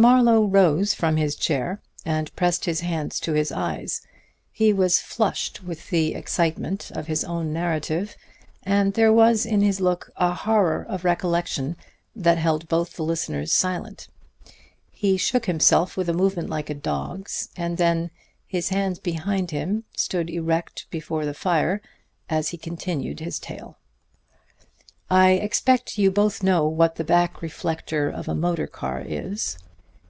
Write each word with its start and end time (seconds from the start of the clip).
Marlowe 0.00 0.46
rose 0.46 0.94
from 0.94 1.18
his 1.18 1.36
chair 1.36 1.78
and 2.06 2.34
pressed 2.34 2.64
his 2.64 2.80
hands 2.80 3.20
to 3.20 3.34
his 3.34 3.52
eyes. 3.52 4.00
He 4.50 4.72
was 4.72 4.98
flushed 4.98 5.62
with 5.62 5.90
the 5.90 6.14
excitement 6.14 6.90
of 6.94 7.06
his 7.06 7.22
own 7.22 7.52
narrative, 7.52 8.16
and 8.62 8.94
there 8.94 9.12
was 9.12 9.44
in 9.44 9.60
his 9.60 9.78
look 9.78 10.10
a 10.16 10.32
horror 10.32 10.82
of 10.88 11.04
recollection 11.04 11.76
that 12.16 12.38
held 12.38 12.66
both 12.66 12.96
the 12.96 13.02
listeners 13.04 13.52
silent. 13.52 14.08
He 14.90 15.18
shook 15.18 15.44
himself 15.44 15.98
with 15.98 16.08
a 16.08 16.14
movement 16.14 16.48
like 16.48 16.70
a 16.70 16.74
dog's, 16.74 17.50
and 17.54 17.76
then, 17.76 18.10
his 18.46 18.70
hands 18.70 18.98
behind 18.98 19.50
him, 19.50 19.84
stood 19.94 20.30
erect 20.30 20.86
before 20.90 21.26
the 21.26 21.34
fire 21.34 21.82
as 22.30 22.48
he 22.48 22.56
continued 22.56 23.20
his 23.20 23.38
tale. 23.38 23.76
"I 25.10 25.32
expect 25.32 25.98
you 25.98 26.10
both 26.10 26.42
know 26.42 26.66
what 26.66 26.96
the 26.96 27.04
back 27.04 27.42
reflector 27.42 28.08
of 28.08 28.28
a 28.28 28.34
motor 28.34 28.66
car 28.66 29.02
is." 29.06 29.58